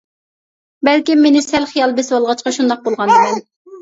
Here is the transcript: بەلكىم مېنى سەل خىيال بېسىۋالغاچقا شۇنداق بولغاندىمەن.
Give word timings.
بەلكىم 0.87 1.21
مېنى 1.27 1.43
سەل 1.49 1.67
خىيال 1.73 1.93
بېسىۋالغاچقا 2.01 2.55
شۇنداق 2.59 2.83
بولغاندىمەن. 2.89 3.45